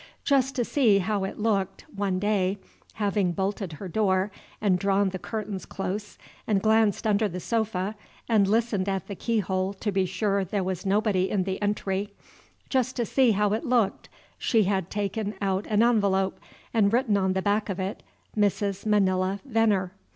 Just 0.23 0.55
to 0.55 0.65
see 0.65 0.97
how 0.97 1.25
it 1.25 1.37
looked, 1.37 1.85
one 1.95 2.17
day, 2.17 2.57
having 2.93 3.33
bolted 3.33 3.73
her 3.73 3.87
door, 3.87 4.31
and 4.59 4.79
drawn 4.79 5.09
the 5.09 5.19
curtains 5.19 5.63
close, 5.63 6.17
and 6.47 6.59
glanced 6.59 7.05
under 7.05 7.29
the 7.29 7.39
sofa, 7.39 7.93
and 8.27 8.47
listened 8.47 8.89
at 8.89 9.05
the 9.05 9.13
keyhole 9.13 9.73
to 9.73 9.91
be 9.91 10.07
sure 10.07 10.43
there 10.43 10.63
was 10.63 10.87
nobody 10.87 11.29
in 11.29 11.43
the 11.43 11.61
entry, 11.61 12.09
just 12.67 12.95
to 12.95 13.05
see 13.05 13.33
how 13.33 13.53
it 13.53 13.63
looked, 13.63 14.09
she 14.39 14.63
had 14.63 14.89
taken 14.89 15.35
out 15.39 15.67
an 15.67 15.83
envelope 15.83 16.39
and 16.73 16.91
written 16.91 17.15
on 17.15 17.33
the 17.33 17.41
back 17.43 17.69
of 17.69 17.79
it 17.79 18.01
Mrs. 18.35 18.87
Manilla 18.87 19.39
Veneer. 19.45 19.91